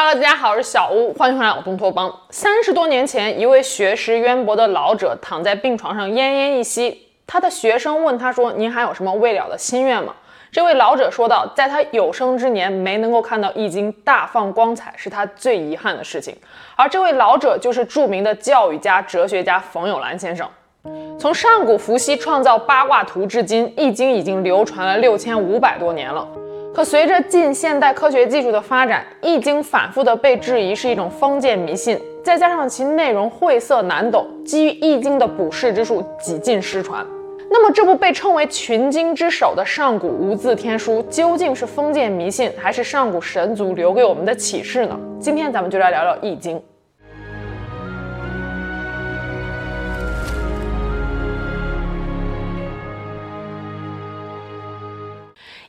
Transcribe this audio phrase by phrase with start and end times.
[0.00, 2.08] Hello，大家好，我是小屋，欢迎回来我东托邦。
[2.30, 10.14] 三十多年前，一位学识渊博的老者躺在病床上奄奄一息，他的学生问他说：“您还有什么未了的心愿吗？”
[10.52, 16.32] 这位老者说道：“在他有生之年没能够看到《易经》大放光彩，是他最遗憾的事情。”
[16.78, 20.48] 而这位老者就是著名的教育家、哲学家冯友兰先生。
[21.18, 26.24] 从上古伏羲创造八卦图至今，《易经》已经流传了六千五百多年了。
[26.78, 37.04] 可随着近现代科学技术的发展，《易经》反复的被质疑是一种封建迷信，再加上其内容晦涩难懂，基于《易经》的卜筮之术几近失传。
[37.50, 44.96] 那么，这部被称为群经之首的上古无字天书，究竟是封建迷信，还是上古神族留给我们的启示呢？
[45.18, 46.56] 今天咱们就来聊聊《易经》。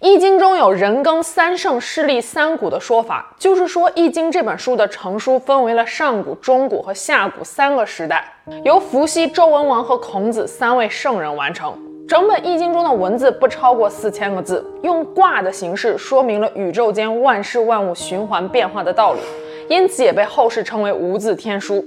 [0.01, 8.23] 易经中有人耕三圣，势立三古的说法，就是说易经这本书的成书分为了上古、中古和下古三个时代，
[8.63, 11.77] 由伏羲、周文王和孔子三位圣人完成。
[12.07, 19.19] 整本易经中的文字不超过四千个字，用卦的形式说明了宇宙间万事万物循环变化的道理，
[19.67, 21.83] 因此也被后世称为无字天书。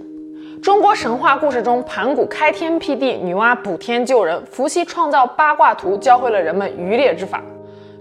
[0.62, 7.42] 中国神话故事中，盘古开天辟地，女娲补天救人，伏羲创造八卦图，教会了人们渔猎之法。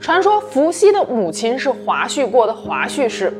[0.01, 3.31] 传说伏羲的母亲是华胥国的华胥氏，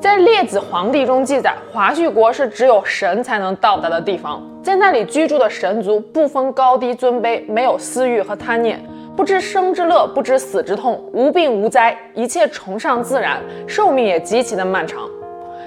[0.00, 8.84] 在《列子皇帝》中记载，华胥国是只有神才能到达的地方，在那里居住的神族不分高低尊卑，没有私欲和贪念，
[9.16, 15.08] 不知生之乐，不知死之痛，无病无灾，一切崇尚自然，寿命也极其的漫长。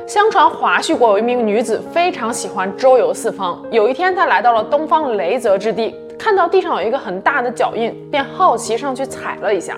[0.06, 9.78] 相传华胥国有一名女子非常喜欢周游四方，有一天她来到了东方雷泽之地，看到地上有一个很大的脚印，便好奇上去踩了一下。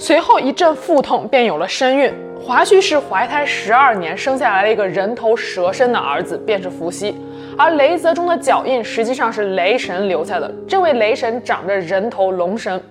[0.00, 2.10] 随后一阵腹痛，便有了身孕。
[2.42, 7.14] 华胥氏怀胎十二年，生下来了一个人头蛇身的儿子，便是伏羲。
[7.58, 10.50] 而雷泽中的脚印实际上是雷神留下的。
[10.66, 12.82] 这位雷神长着人头龙身。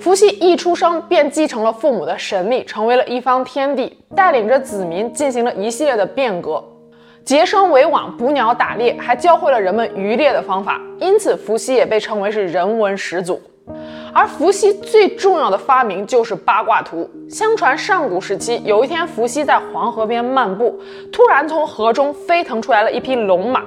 [0.00, 6.60] 伏羲一出生便继承了父母的神力，成为了一方天帝，带领着子民进行了一系列的变革，
[7.24, 10.80] 结绳为网，捕鸟打猎，还教会了人们渔猎的方法。
[10.98, 13.40] 因此，伏羲也被称为是人文始祖。
[14.16, 17.06] 而伏羲最重要的发明就是八卦图。
[17.28, 20.80] 相传上古时期，有一天伏羲在黄河边漫步，
[21.12, 23.62] 突然从河中飞腾出来了一匹龙马，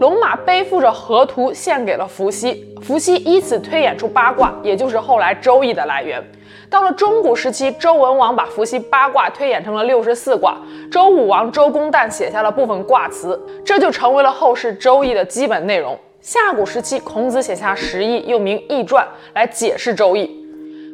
[0.00, 6.24] 龙马背负着河图献给了伏羲，伏羲依此推演出八卦，也就是后来《周易》的来源。
[6.70, 10.56] 到了中古时期，周文王把伏羲八卦推演成了六十四卦，
[10.90, 15.98] 周武王周公旦写下了部分卦辞，这就成为了后世《周易》的基本内容。
[16.22, 20.24] 下古时期，孔子写下《十义》，又名《易传》，来解释《周易》。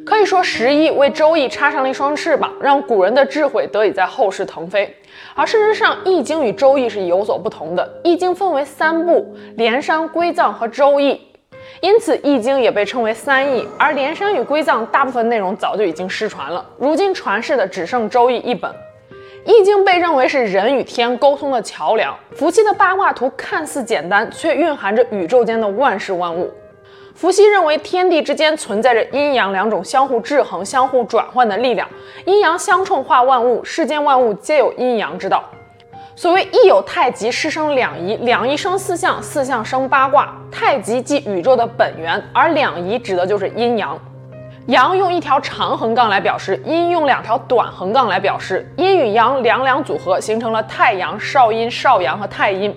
[0.03, 4.91] 可以说，《十义》为《周易》插上了一双翅膀，让古人的智慧得以在后世腾飞。
[5.35, 11.21] 而事实上，《易经》与《周易》是有所不同的，《易经》分为三部：连山、归藏和周易，
[11.81, 13.67] 因此《易经》也被称为三易。
[13.77, 18.73] 而连山与归藏大部分内容早就已经失传了，如今传世的只剩《周易》一本。
[19.45, 22.15] 易经被认为是人与天沟通的桥梁。
[22.35, 26.53] 伏羲的八卦图看似简单，却蕴含着宇宙间的万事万物。
[27.15, 31.87] 伏羲认为天地之间存在着阴阳两种相互制衡、相互转换的力量，
[32.25, 35.43] 阴阳相冲化万物，世间万物皆有阴阳之道。
[36.15, 40.33] 所谓一有太极，是生两仪，两仪生四象，四象生八卦。
[40.51, 43.97] 太极即宇宙的本源，而两仪指的就是阴阳。
[44.69, 48.71] 阳用一条长横杠来表示，阴用两条短横杠来表示。
[48.77, 52.71] 阴与阳两两组合，形成了太阳、少阴、少阳和太阴。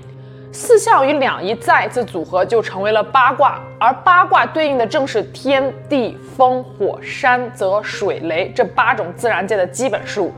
[0.51, 3.61] 四象与两仪再一次组合，就成为了八卦。
[3.79, 10.33] 而八卦对应的正是天地风火山泽水雷这八种自然界的基本事物。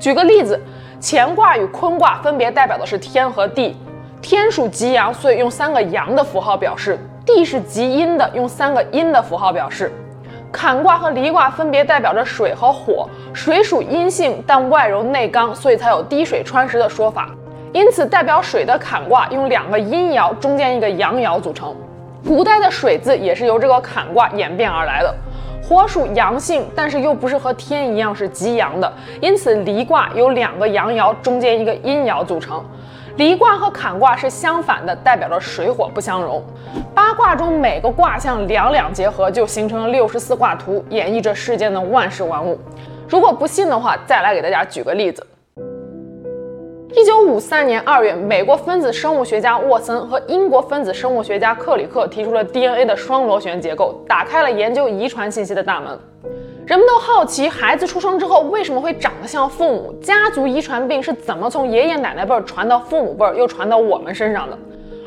[0.00, 0.58] 举个例子，
[1.02, 3.76] 乾卦与坤卦分别代表的是天和地。
[4.22, 9.92] 天属极阳，所以用三个阳的符号表示；地是极阴的，用三个阴的符号表示。
[10.54, 17.28] 坎卦和离卦分别代表着水和火，水属阴性，但外柔内刚，所以才有滴水穿石的说法。
[17.72, 21.74] 因此，代表水的坎卦用两个阴爻，中间一个阳爻组成。
[22.24, 25.12] 古代的水字也是由这个坎卦演变而来的。
[25.60, 28.90] 火属阳性，但是又不是和天一样是极阳的，
[29.20, 32.64] 因此离卦由两个阳爻，中间一个阴爻组成。
[33.16, 36.42] 离卦和坎卦是相反的，代表着水火不相容。
[36.92, 42.58] 八卦中每个卦象两两结合，就形成了六十四卦图，演绎着世间的万事万物。
[43.08, 45.24] 如果不信的话，再来给大家举个例子。
[46.96, 55.98] 一九五三年二月，美国分子生物学家沃森和英国分子生物学家克里克提出了 DNA 的双螺旋结构，打开了研究遗传信息的大门。
[56.66, 59.94] 人们都好奇，孩子出生之后为什么会长得像父母？
[60.00, 64.58] 家族遗传病是怎么从爷爷奶奶辈传到父母辈，又传到我们身上的？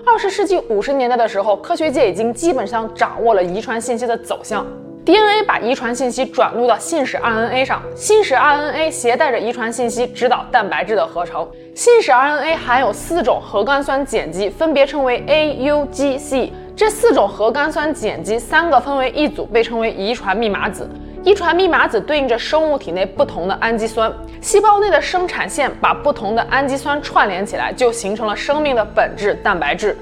[0.05, 4.63] 二十世纪五十年代的时候，科学界已经基本上掌握了遗传信息的走向。
[5.03, 11.47] DNA 把遗传信息转录到信使 RNA 上，信使 RNA 携带着遗传信息指导蛋白质的合成。
[11.73, 16.53] 信使 RNA 含有四种核苷酸碱基，分别称为 A、U、G、C。
[16.75, 20.87] 这四种核苷酸碱基三个分为一组，被称为遗传密码子。
[21.27, 24.09] 遗传密码子对应着生物体内不同的氨基酸，
[24.39, 29.97] 细胞内的生产线把不同的氨基酸串联起来，就形成了生命的本质——蛋白质。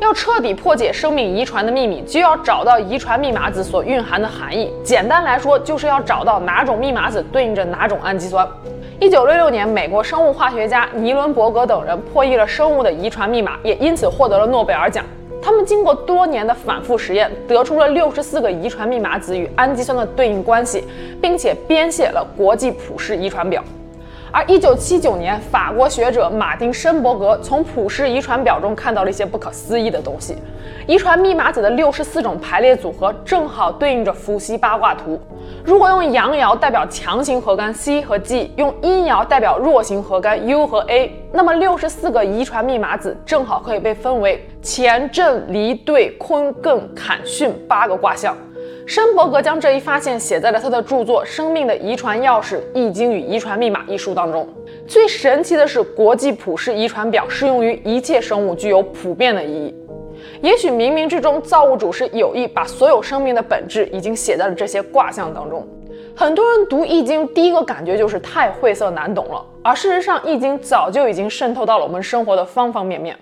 [0.00, 4.68] 要彻底破解生命遗传的秘密，就要找到遗传密码子所蕴含的含义。
[4.82, 8.44] 简单来说，就是要找到哪种密码子对应着哪种氨基酸。
[8.98, 15.04] 一九六六年，美国生物化学家尼伦伯格等人破译了生物的遗传密码，也因此获得了诺贝尔奖。
[15.44, 20.82] 他们经过多年的反复实验，得出了六十四个遗传密码子与氨基酸的对应关系，
[21.20, 23.62] 并且编写了国际普氏遗传表。
[24.34, 30.36] 而一九七九年，法国学者马丁申伯格从普氏遗传表中看到了一些不可思议的东西。
[30.88, 35.20] 遗传密码子的六十四种排列组合正好对应着伏羲八卦图。
[35.64, 48.36] 如果用阳爻代表强型核苷 C 和 G，用阴爻代表弱型核苷 U 和 A，那么六十四个遗传密码子正好可以被分为干震离兑坤艮坎巽八个卦象。
[48.86, 54.46] 申伯格将这一发现写在了他的著作《生命的遗传钥匙：易经与遗传密码》一书当中。
[54.86, 59.74] 最神奇的是，国际普世遗传表适用于一切生物，具有普遍的意义。
[60.42, 65.66] 也许冥冥之中，造物主是有意把所有生命的本质已经写在了这些卦象当中。
[66.14, 73.16] 很多人读《易经》，第一个感觉就是太晦涩难懂了，而事实上，《易经》早就已经渗透到了我们生活的方方面面。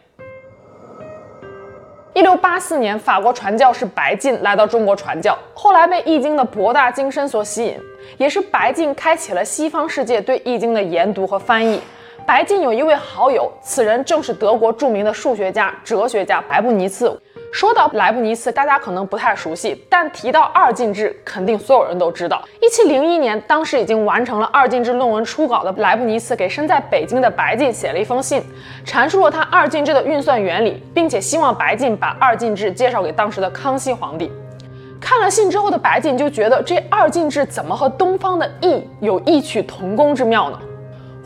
[2.14, 7.80] 一六八四年，法国传教士白晋来到中国传教，后来被《易经》的博大精深所吸引，
[8.18, 11.80] 也是白晋开启了西方世界对《易经》的研读和翻译。
[12.26, 17.18] 白晋有一位好友，此人正是德国著名的数学家、哲学家白布尼茨。
[17.52, 22.42] 说到莱布尼茨，大家可能不太熟悉，但提到二进制，肯定所有人都知道。
[22.62, 28.42] 一七零一年，当时已经完成了二进制论文初稿的莱布尼茨，给身在北京的白进写了一封信，
[28.86, 34.32] 阐述了他二进制的运算原理，并且希望白进把二进制介绍给当时的康熙皇帝。
[34.98, 40.58] 看了信之后的白进就觉得，这二进制怎么和东方的易有异曲同工之妙呢？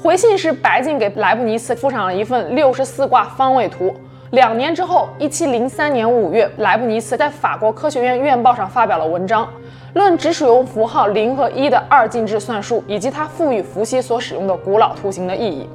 [0.02, 3.94] 回信时，白进给莱布尼茨附上了一份六十四卦方位图。
[4.32, 9.48] 两年之后，一七零三年五月，莱布尼茨在法国科学院院报上发表了文章，
[9.94, 15.68] 论只使用符号零和一的二进制算术，以及它赋予伏羲所使用的古老图形的意义。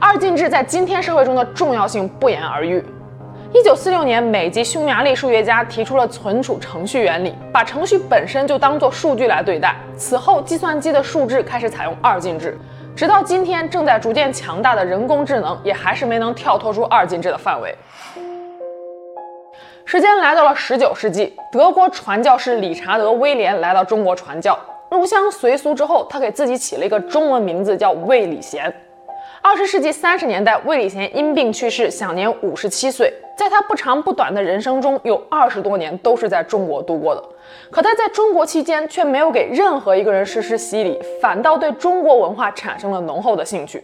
[0.00, 2.84] 二进制在今天社会中的重要性不言而喻。
[3.52, 9.76] 一九四六年，美籍匈牙利数学家提出了存储程序原理，把程序本身就当作数据来对待。
[9.96, 12.58] 此后，计算机的数制开始采用二进制。
[12.96, 17.74] 直到今天，正在逐渐强大的人工智能也还是没能跳脱出二进制的范围。
[19.84, 24.56] 时间来到了十九世纪，德国传教士理查德·威廉来到中国传教，
[24.90, 28.72] 入乡随俗之后，他给自己起了一个中文名字，叫魏礼贤。
[29.46, 33.12] 二十世纪三十年代，魏礼贤因病去世，享年五十七岁。
[33.36, 37.22] 在他不长不短的人生中，有二十多年都是在中国度过的。
[37.70, 43.82] 可他在中国期间却没有给任何一个人实施洗礼，反倒对中国文化产生了浓厚的兴趣。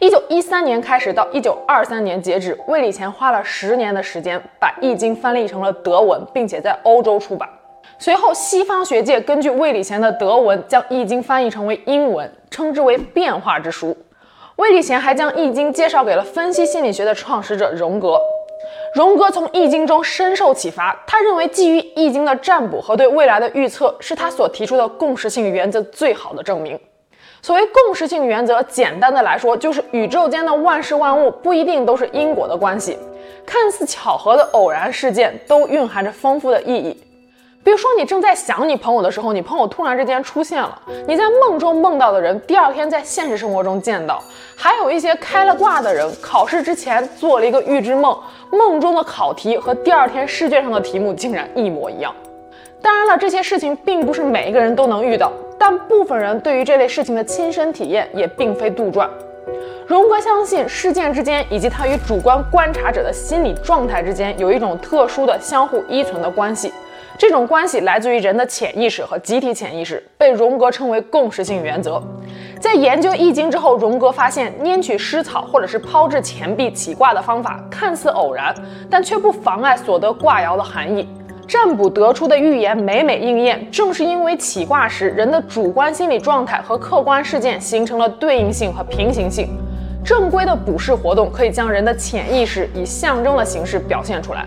[0.00, 7.48] 一九一三年开始到一九二三年截止，魏礼贤花了十年的时间把《易经》翻译成了德文，并且在欧洲出版。
[8.00, 13.96] 随后，西方学界根据魏礼贤的德文，将《易经》翻译成为英文，称之为“变化之书”。
[14.58, 18.20] 魏立贤还将《易经》介绍给了分析心理学的创始者荣格。
[18.92, 26.78] 荣格从《易经》中深受启发，他认为基于《易经》的占卜和对未来的预测，是他所提出的共识性原则最好的证明。
[27.40, 32.98] 所谓共识性原则，简单的来说，就是宇宙间的万事万物不一定都是因果的关系，
[33.46, 37.00] 看似巧合的偶然事件，都蕴含着丰富的意义。
[37.68, 44.16] 比如说，你正在想你朋友的时候，你朋友突然之间出现了；你在梦中梦到的人，第二天在现实生活中见到；
[44.56, 48.18] 还有一些开了挂的人，考试之前做了一个预知梦，
[48.50, 52.10] 梦中的考题和第二天试卷上的题目竟然一模一样。
[52.80, 59.06] 当然了，这些事情并不是每一个人都能遇到，但部分人对于这类事情的亲身体验也并非杜撰。
[59.86, 66.72] 荣格相信，事件之间以及他与主观观察者的心理状态之间有一种特殊的相互依存的关系。
[67.18, 72.00] 这种关系来自于人的潜意识和集体潜意识，被荣格称为共识性原则。
[72.60, 78.54] 在研究易经之后，荣格发现拈取湿草或者是抛掷钱币起卦的方法看似偶然，
[78.88, 81.08] 但却不妨碍所得卦爻的含义。
[81.48, 89.48] 占卜得出的预言每每应验，正是因为起卦时人的主观心理状态和客观事件形成了对应性和平行性。
[90.04, 94.46] 正规的卜筮活动可以将人的潜意识以象征的形式表现出来。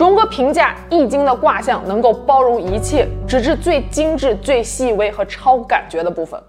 [0.00, 6.42] 荣格评价《易经》的卦象能够包容一切，直至最精致、最细微和超感觉的部分。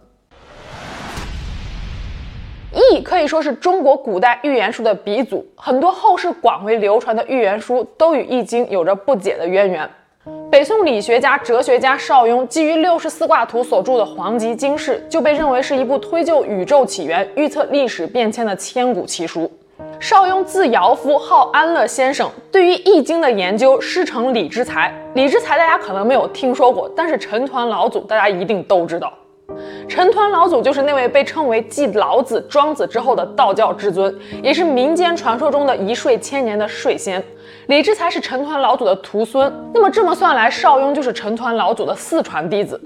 [2.71, 9.89] 易可以说是中国古代预言书的鼻祖，很多后世广为流传的预言书都与《易经》有着不解的渊源。
[10.49, 19.51] 北宋理学家、哲学家邵雍基于六十四卦图所著的《黄极经世》，就被认为是一部推究宇宙起源、预测历史变迁的千古奇书。
[19.99, 24.93] 邵雍字尧夫，号安乐先生，对于《易经》的研究师承李之才。
[25.13, 29.13] 李之才大家可能没有听说过，但是陈抟老祖大家一定都知道。
[29.87, 37.21] 陈抟老祖就是那位被称为继老子、庄子之后的道教至尊，也是民间传说中的一睡千年的睡仙。
[37.67, 42.79] 李之才是陈抟老祖的徒孙，那么这么算来，邵雍就是陈抟老祖的四传弟子。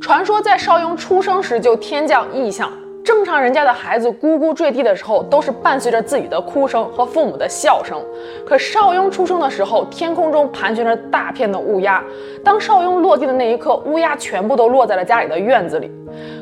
[0.00, 2.70] 传说在邵雍出生时就天降异象。
[3.06, 8.04] 正常人家的孩子咕咕坠地的时候，都是伴随着自己的哭声和父母的笑声。
[8.44, 12.02] 可邵雍出生的时候，天空中盘旋着大片的乌鸦。
[12.42, 15.88] 当邵雍落地的那一刻，乌鸦全部都落在了家里的院子里。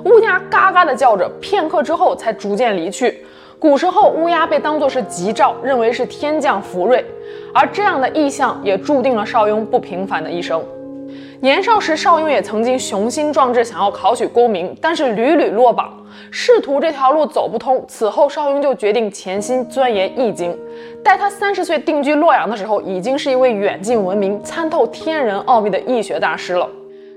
[0.06, 3.26] 乌鸦嘎嘎地叫着，片刻之后才逐渐离去。
[3.59, 7.04] 古时候，乌鸦被当作是吉兆，认为是天降福瑞。
[7.52, 10.64] 而这样的异象也注定了邵雍不平凡的一生。
[11.44, 15.92] 年少时，邵雍也曾经雄心壮志，想要考取功名，但是屡屡落榜。
[16.30, 20.58] 仕途这条路走不通，此后邵雍就决定潜心钻研易经。
[21.04, 26.66] 待他三十岁定居洛阳的时候，已经是一位远近闻名、参透天人奥秘的易学大师了。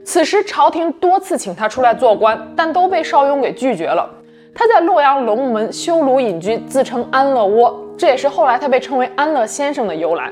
[0.03, 4.10] 此时朝廷多次请他出来做官，但都被邵雍给拒绝了。
[4.53, 10.29] 他在洛阳龙门修庐隐居，自称安乐窝，这也是后来他被称为安乐先生的由来。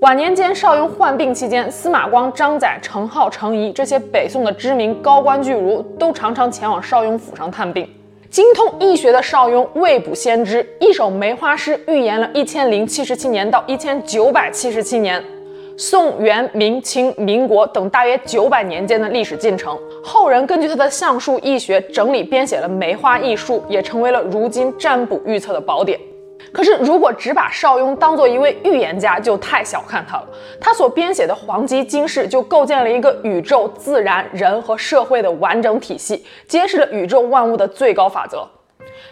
[0.00, 7.88] 晚年间，邵雍患病期间，司马光、张载、程颢、程颐这些北宋的知名高官巨儒都常常前往邵雍府上探病。
[8.28, 15.22] 精通易学的邵雍未卜先知，一首梅花诗预言了一千零七十七年到一千九百七十七年，
[15.78, 19.78] 宋、元、明、清、民国等大约九百年间的历史进程。
[20.02, 25.98] 后人根据他的相术易学整理编写了《梅花易数》，也成为了如今占卜预测的宝典。
[26.52, 30.28] 可是，如果只把邵雍当做一位预言家，就太小看他了。
[30.60, 38.46] 他所编写的《黄极经世》就构建了一个宇宙、自然、人和社会的完整体系，揭示了宇宙万物的最高法则。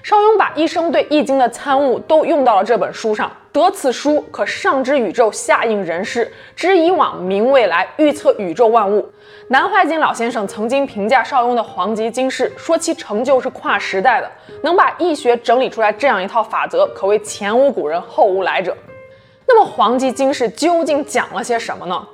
[0.03, 9.09] 邵雍把一生对《易经》的参悟都用到了这本书上，得此书可上知宇宙，下应人事，知以往，明未来，预测宇宙万物。
[9.47, 14.29] 南怀瑾老先生曾经评价邵雍的《黄极经世》，说其成就是跨时代的，
[14.63, 18.77] 能把易学整理出来这样一套法则，可谓前无古人后无来者。
[19.47, 22.05] 那么《黄极经世》究竟讲了些什么呢？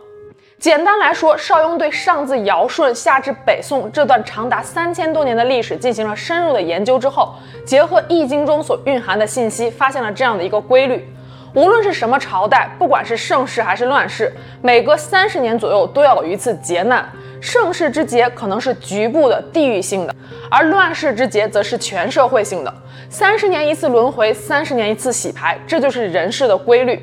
[0.58, 7.32] 简单来说，邵雍对上自尧舜，下至北宋这段长达三千多年的历史进行了深入的研究之后，
[7.64, 11.08] 结合《易经》中所蕴含的信息，发现了这样的一个规律：
[11.54, 17.08] 无论是什么朝代，不管是盛世还是乱世，每隔三十年左右都要有一次劫难。
[17.40, 20.14] 盛世之劫可能是局部的、地域性的，
[20.50, 22.74] 而乱世之劫则是全社会性的。
[23.08, 27.00] 三十年一次轮回，三十年一次洗牌，这就是人世的规律。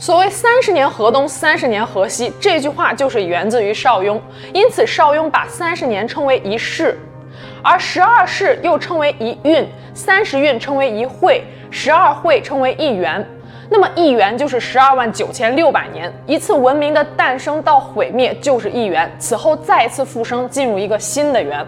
[0.00, 4.20] 所谓“三十年河东，三十年河西”，这句话就是源自于邵雍。
[4.54, 6.96] 因此，邵雍把三十年称为一世，
[7.64, 13.26] 而十二世又称为一运，三十运称为一会，十二会称为一元。
[13.68, 21.66] 那么，一元就是十二万九千六百年，一次文明的诞生到毁灭就是一元，此后再次复生，进入一个新的元。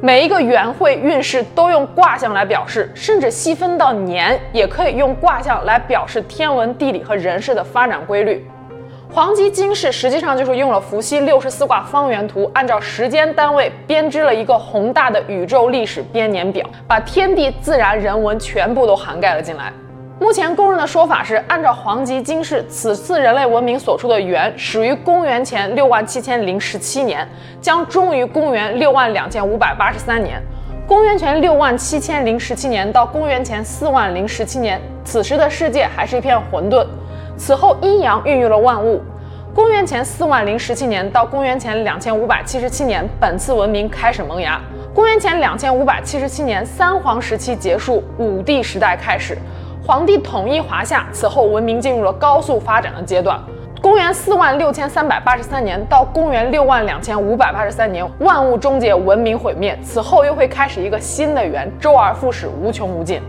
[0.00, 8.46] 每一个元会运势都用卦象来表示，甚至细分到年，也可以用卦象来表示天文地理和人事的发展规律。
[9.10, 19.72] 黄极金世实际上就是用了伏羲六十四卦方圆图，按照时间单位编织了一个宏大的宇宙历史编年表，把天地自然人文全部都涵盖了进来。
[20.20, 27.26] 目前公认的说法是，按照黄极经世，此次人类文明所处的元始于公元前六万七千零十七年，
[27.60, 30.40] 将终于公元六万两千五百八十三年。
[30.86, 36.86] 公元前六万七千零十七年到公元前四万零十七年，此时的世界还是一片混沌。
[37.36, 39.02] 此后阴阳孕育了万物。
[39.52, 44.60] 公元前四万零十七年到公元前两千五百七十七年，本次文明开始萌芽。
[44.94, 49.36] 公元前两千五百七十七年，三皇时期结束，五帝时代开始。
[49.86, 53.38] 皇帝统一华夏，此后文明进入了高速发展的阶段。
[53.82, 59.78] 公元四万六千三百八十三年到公元六万两千五百八十三年，万物终结，文明毁灭。
[59.84, 63.20] 此后又会开始一个新的元，周而复始，无穷无尽。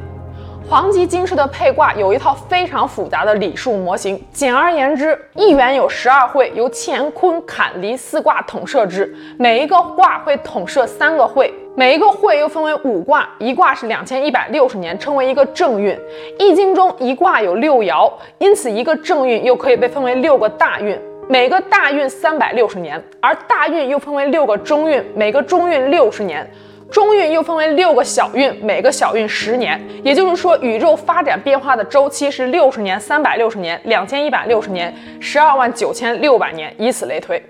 [0.70, 4.24] 黄极金氏的配卦有一套非常复杂的理数模型。
[4.32, 9.14] 简而言之，一元有十二会，由乾坤坎离四卦统摄之。
[9.38, 15.94] 每一个卦会统摄三个会，每一个会又分为五卦，一卦是两千一百六十年，称为一个正运。
[16.39, 26.50] 易经中一卦有六爻，因此一个正运又可以被分为六个大运，每个大运三百六十年，而大运又分为六个中运，每个中运六十年。
[26.89, 37.44] 中运又分为六个小运，每个小运十年，也就是说，宇宙发展变化的周期是六十年、三百六十年、两千一百六十年、十二万九千六百年，以此类推。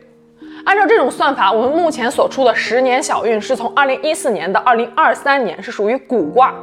[0.65, 6.53] 按照这种算法，我们目前所出的十年小运是从二零一四年到二零二三年，是属于谷卦。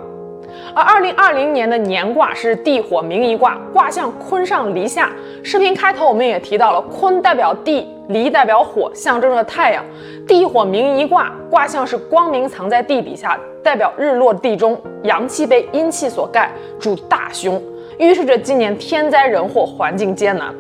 [0.75, 5.11] 而二零二零年的年卦是地火明夷卦，卦象坤上离下。
[5.44, 9.85] 视频开头我们也提到了，坤代表地，离代表火，象征着太阳。
[10.26, 17.62] 地火明夷卦卦象是光明藏在地底下，代表日落地中，阳气被阴气所盖，主大凶，
[17.99, 20.52] 预示着今年天灾人祸，环境艰难。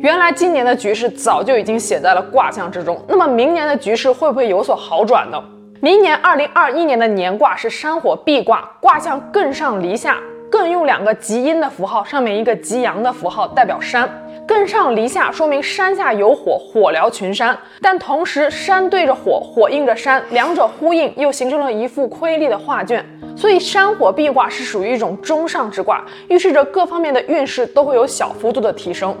[0.00, 5.42] 原来今年的局势早就已经写在了卦象之中，那么明年的局势会不会有所好转呢？
[5.80, 10.18] 明年二零二一年的年卦是山火賁卦，卦象艮上离下，
[10.50, 14.08] 艮用两个极阴的符号，上面一个极阳的符号，代表山。
[14.46, 17.56] 艮上离下，说明山下有火，火燎群山。
[17.82, 23.04] 但同时，山对着火，火映着山，两者呼应，又形成了一幅瑰丽的画卷。
[23.36, 29.16] 所以，山火賁卦是属于一种中上之卦，预示着各方面的运势都会有小幅度的提升。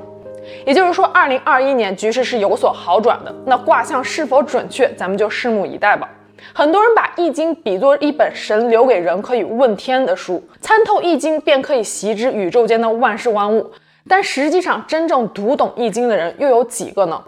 [0.64, 3.34] 也就是说，二零二一年局势是有所好转的。
[3.46, 6.08] 那卦象是否准确，咱们就拭目以待吧。
[6.52, 13.70] 很多人把《易经》比作一本神留给人可以问天的书，参透《易经》便可以习知宇宙间的万事万物。
[14.08, 17.20] 但实际上，真正读懂《易经》的人又有几个呢？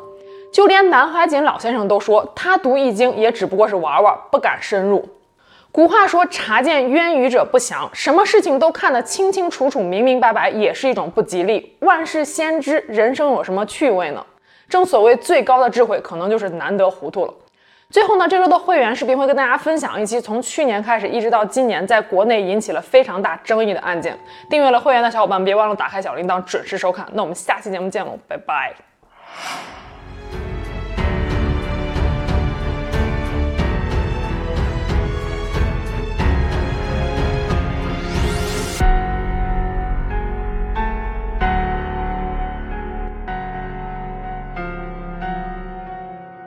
[0.53, 5.07] 就连南怀瑾老先生都说，他读《易经》也只不过是玩玩，不敢深入。
[5.71, 11.77] 古话说“察见渊鱼者不祥”，什么事情都看得清清楚楚、明明白白，也是一种不吉利。
[11.81, 14.25] 万事先知，人生有什么趣味呢？
[14.69, 17.35] 正所谓，最高的智慧，可能就是难得糊涂了。
[17.91, 24.19] 最后呢，这周的会员视频会跟大家分享一期从去年开始一直到今年在国内引起了非常大争议的案件。
[24.51, 27.07] 订阅了会员的小伙伴别忘了打开小铃铛准时收看。
[27.13, 28.75] 那我们下期节目见喽，拜拜。